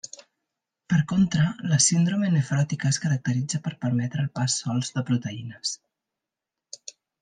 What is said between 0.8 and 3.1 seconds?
Per contra, la síndrome nefròtica es